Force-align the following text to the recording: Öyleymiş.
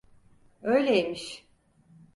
Öyleymiş. 0.63 1.45